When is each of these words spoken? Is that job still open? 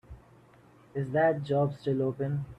Is 0.95 1.11
that 1.11 1.43
job 1.43 1.75
still 1.77 2.01
open? 2.01 2.43